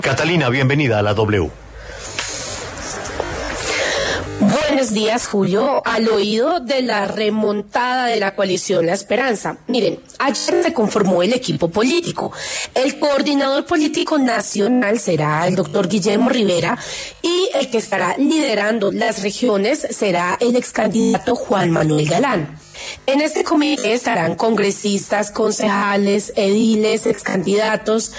Catalina, 0.00 0.48
bienvenida 0.48 0.98
a 0.98 1.02
la 1.02 1.14
W. 1.14 1.50
Buenos 4.40 4.92
días, 4.92 5.28
Julio. 5.28 5.82
Al 5.86 6.08
oído 6.08 6.60
de 6.60 6.82
la 6.82 7.06
remontada 7.06 8.06
de 8.06 8.18
la 8.18 8.34
coalición 8.34 8.86
La 8.86 8.92
Esperanza. 8.92 9.56
Miren, 9.68 10.00
ayer 10.18 10.64
se 10.64 10.74
conformó 10.74 11.22
el 11.22 11.32
equipo 11.32 11.68
político. 11.70 12.32
El 12.74 12.98
coordinador 12.98 13.64
político 13.64 14.18
nacional 14.18 14.98
será 14.98 15.46
el 15.46 15.54
doctor 15.54 15.88
Guillermo 15.88 16.28
Rivera 16.28 16.76
y 17.22 17.48
el 17.54 17.70
que 17.70 17.78
estará 17.78 18.16
liderando 18.18 18.90
las 18.90 19.22
regiones 19.22 19.86
será 19.90 20.36
el 20.40 20.56
ex 20.56 20.72
candidato 20.72 21.36
Juan 21.36 21.70
Manuel 21.70 22.08
Galán. 22.08 22.58
En 23.06 23.20
este 23.20 23.44
comité 23.44 23.94
estarán 23.94 24.34
congresistas, 24.34 25.30
concejales, 25.30 26.32
ediles, 26.36 27.06
ex 27.06 27.22
candidatos 27.22 28.12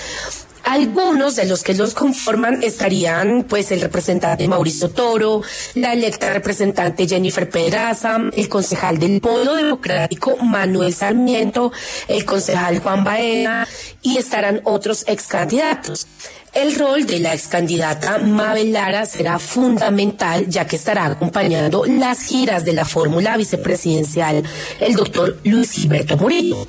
algunos 0.65 1.35
de 1.35 1.45
los 1.45 1.63
que 1.63 1.75
los 1.75 1.93
conforman 1.93 2.63
estarían 2.63 3.45
pues 3.47 3.71
el 3.71 3.81
representante 3.81 4.47
Mauricio 4.47 4.89
Toro, 4.89 5.41
la 5.75 5.93
electa 5.93 6.33
representante 6.33 7.07
Jennifer 7.07 7.49
Pedraza, 7.49 8.19
el 8.35 8.49
concejal 8.49 8.97
del 8.97 9.21
Polo 9.21 9.55
Democrático 9.55 10.37
Manuel 10.37 10.93
Sarmiento, 10.93 11.71
el 12.07 12.25
concejal 12.25 12.79
Juan 12.79 13.03
Baena 13.03 13.67
y 14.01 14.17
estarán 14.17 14.61
otros 14.63 15.05
ex 15.07 15.27
candidatos. 15.27 16.07
El 16.55 16.73
rol 16.79 17.05
de 17.05 17.19
la 17.19 17.33
ex 17.33 17.49
candidata 17.49 18.17
Mabel 18.17 18.71
Lara 18.71 19.05
será 19.05 19.39
fundamental 19.39 20.47
ya 20.47 20.65
que 20.65 20.77
estará 20.77 21.05
acompañando 21.05 21.83
las 21.85 22.21
giras 22.21 22.63
de 22.63 22.71
la 22.71 22.85
fórmula 22.85 23.35
vicepresidencial 23.35 24.41
el 24.79 24.95
doctor 24.95 25.37
Luis 25.43 25.73
Gilberto 25.73 26.15
Murillo. 26.15 26.65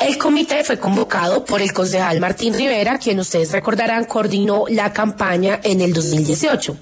El 0.00 0.18
comité 0.18 0.64
fue 0.64 0.80
convocado 0.80 1.44
por 1.44 1.62
el 1.62 1.72
concejal 1.72 2.18
Martín 2.18 2.52
Rivera, 2.52 2.98
quien 2.98 3.20
ustedes 3.38 3.52
recordarán 3.52 4.04
coordinó 4.04 4.64
la 4.68 4.92
campaña 4.92 5.60
en 5.62 5.80
el 5.80 5.92
2018. 5.92 6.76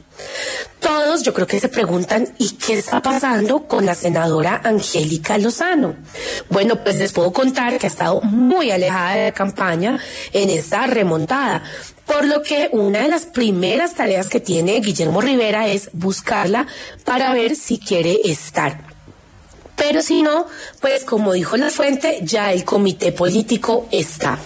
Todos 0.80 1.23
yo 1.23 1.34
creo 1.34 1.47
que 1.47 1.60
se 1.60 1.69
preguntan, 1.69 2.28
¿y 2.39 2.53
qué 2.53 2.78
está 2.78 3.03
pasando 3.03 3.67
con 3.67 3.84
la 3.84 3.94
senadora 3.94 4.62
Angélica 4.64 5.36
Lozano? 5.36 5.97
Bueno, 6.48 6.83
pues 6.83 6.97
les 6.97 7.12
puedo 7.12 7.31
contar 7.33 7.78
que 7.78 7.86
ha 7.86 7.91
estado 7.91 8.22
muy 8.22 8.70
alejada 8.70 9.16
de 9.16 9.25
la 9.27 9.33
campaña 9.33 9.98
en 10.33 10.48
esta 10.48 10.86
remontada, 10.86 11.62
por 12.06 12.25
lo 12.25 12.42
que 12.42 12.70
una 12.72 13.00
de 13.03 13.09
las 13.09 13.27
primeras 13.27 13.94
tareas 13.94 14.28
que 14.28 14.41
tiene 14.41 14.81
Guillermo 14.81 15.20
Rivera 15.20 15.69
es 15.69 15.91
buscarla 15.92 16.66
para 17.05 17.34
ver 17.34 17.55
si 17.55 17.78
quiere 17.78 18.20
estar. 18.25 18.86
Pero 19.77 20.00
si 20.00 20.22
no, 20.22 20.46
pues 20.80 21.05
como 21.05 21.32
dijo 21.34 21.56
la 21.56 21.70
fuente, 21.70 22.20
ya 22.22 22.52
el 22.52 22.64
comité 22.64 23.12
político 23.12 23.86
está. 23.91 24.38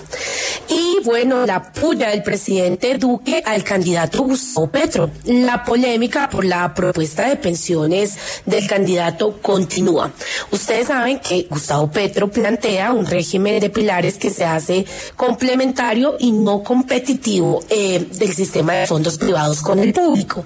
Y 0.69 0.99
bueno, 1.05 1.47
la 1.47 1.73
puya 1.73 2.11
del 2.11 2.23
presidente 2.23 2.99
Duque 2.99 3.43
al 3.47 3.63
candidato 3.65 4.25
Gustavo 4.25 4.69
Petro. 4.71 5.11
La 5.25 5.65
polémica 5.65 6.29
por 6.29 6.45
la 6.45 6.75
propuesta 6.75 7.29
de 7.29 7.37
pensiones 7.37 8.17
del 8.45 8.67
candidato 8.67 9.41
continúa. 9.41 10.13
Ustedes 10.51 10.89
saben 10.89 11.21
que 11.21 11.47
Gustavo 11.49 11.91
Petro 11.91 12.31
plantea 12.31 12.93
un 12.93 13.07
régimen 13.07 13.61
de 13.61 13.71
pilares 13.71 14.19
que 14.19 14.31
se 14.31 14.45
hace 14.45 14.85
complementario 15.17 16.17
y 16.19 16.33
no 16.33 16.63
competitivo 16.63 17.63
eh, 17.69 18.05
del 18.13 18.35
sistema 18.35 18.75
de 18.75 18.87
fondos 18.87 19.17
privados 19.17 19.63
con 19.63 19.79
el 19.79 19.93
público. 19.93 20.45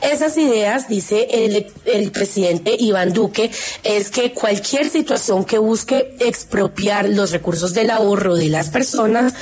Esas 0.00 0.36
ideas, 0.36 0.88
dice 0.88 1.26
el, 1.30 1.66
el 1.86 2.10
presidente 2.12 2.76
Iván 2.78 3.12
Duque, 3.12 3.50
es 3.82 4.09
que 4.10 4.32
cualquier 4.32 4.88
situación 4.88 5.44
que 5.44 5.58
busque 5.58 6.16
expropiar 6.20 7.08
los 7.08 7.30
recursos 7.30 7.72
del 7.74 7.90
ahorro 7.90 8.34
de 8.34 8.48
las 8.48 8.68
personas 8.68 9.34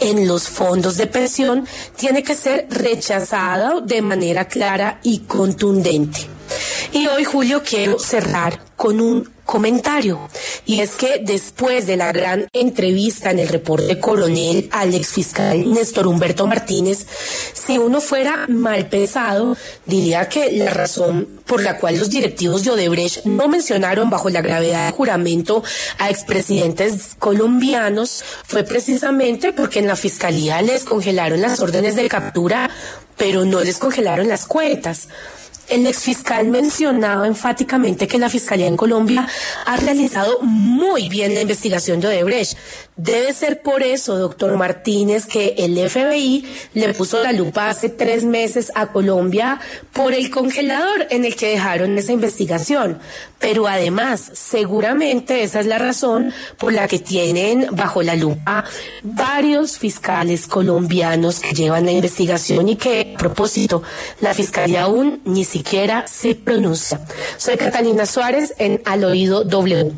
en 0.00 0.28
los 0.28 0.48
fondos 0.48 0.96
de 0.96 1.06
pensión 1.06 1.66
tiene 1.96 2.22
que 2.22 2.34
ser 2.34 2.66
rechazada 2.70 3.80
de 3.80 4.02
manera 4.02 4.46
clara 4.46 5.00
y 5.02 5.20
contundente. 5.20 6.28
Y 6.92 7.06
hoy, 7.08 7.24
Julio, 7.24 7.62
quiero 7.64 7.98
cerrar 7.98 8.60
con 8.76 9.00
un 9.00 9.28
comentario. 9.44 10.28
Y 10.66 10.80
es 10.80 10.96
que 10.96 11.20
después 11.22 11.86
de 11.86 11.96
la 11.96 12.12
gran 12.12 12.48
entrevista 12.52 13.30
en 13.30 13.38
el 13.38 13.48
reporte 13.48 14.00
coronel 14.00 14.68
al 14.72 14.94
exfiscal 14.94 15.72
Néstor 15.72 16.08
Humberto 16.08 16.46
Martínez, 16.48 17.06
si 17.54 17.78
uno 17.78 18.00
fuera 18.00 18.46
mal 18.48 18.88
pensado, 18.88 19.56
diría 19.84 20.28
que 20.28 20.50
la 20.50 20.74
razón 20.74 21.28
por 21.46 21.62
la 21.62 21.78
cual 21.78 21.98
los 21.98 22.10
directivos 22.10 22.64
de 22.64 22.72
Odebrecht 22.72 23.24
no 23.24 23.46
mencionaron 23.46 24.10
bajo 24.10 24.28
la 24.28 24.42
gravedad 24.42 24.86
del 24.86 24.94
juramento 24.94 25.62
a 25.98 26.10
expresidentes 26.10 27.14
colombianos 27.18 28.24
fue 28.44 28.64
precisamente 28.64 29.52
porque 29.52 29.78
en 29.78 29.86
la 29.86 29.94
fiscalía 29.94 30.60
les 30.62 30.82
congelaron 30.82 31.40
las 31.40 31.60
órdenes 31.60 31.94
de 31.94 32.08
captura, 32.08 32.70
pero 33.16 33.44
no 33.44 33.60
les 33.62 33.78
congelaron 33.78 34.28
las 34.28 34.46
cuentas. 34.46 35.08
El 35.68 35.84
exfiscal 35.86 36.46
mencionaba 36.46 37.26
enfáticamente 37.26 38.06
que 38.06 38.18
la 38.18 38.28
Fiscalía 38.28 38.68
en 38.68 38.76
Colombia 38.76 39.26
ha 39.64 39.76
realizado 39.76 40.38
muy 40.42 41.08
bien 41.08 41.34
la 41.34 41.40
investigación 41.40 42.00
de 42.00 42.08
Odebrecht. 42.08 42.56
Debe 42.96 43.32
ser 43.34 43.62
por 43.62 43.82
eso, 43.82 44.16
doctor 44.16 44.56
Martínez, 44.56 45.26
que 45.26 45.54
el 45.58 45.76
FBI 45.90 46.44
le 46.74 46.94
puso 46.94 47.22
la 47.22 47.32
lupa 47.32 47.68
hace 47.68 47.88
tres 47.88 48.24
meses 48.24 48.70
a 48.74 48.86
Colombia 48.86 49.60
por 49.92 50.14
el 50.14 50.30
congelador 50.30 51.06
en 51.10 51.24
el 51.24 51.34
que 51.34 51.48
dejaron 51.48 51.98
esa 51.98 52.12
investigación. 52.12 52.98
Pero 53.38 53.66
además, 53.66 54.30
seguramente 54.32 55.42
esa 55.42 55.60
es 55.60 55.66
la 55.66 55.78
razón 55.78 56.32
por 56.56 56.72
la 56.72 56.88
que 56.88 56.98
tienen 56.98 57.66
bajo 57.72 58.02
la 58.02 58.14
lupa 58.14 58.64
varios 59.02 59.78
fiscales 59.78 60.46
colombianos 60.46 61.40
que 61.40 61.52
llevan 61.52 61.84
la 61.84 61.92
investigación 61.92 62.68
y 62.68 62.76
que, 62.76 63.12
a 63.14 63.18
propósito, 63.18 63.82
la 64.20 64.32
Fiscalía 64.32 64.84
aún 64.84 65.20
ni 65.24 65.44
siquiera 65.56 66.06
se 66.06 66.34
pronuncia. 66.34 67.00
Soy 67.38 67.56
Catalina 67.56 68.04
Suárez 68.04 68.54
en 68.58 68.82
Al 68.84 69.04
Oído 69.04 69.42
W. 69.42 69.90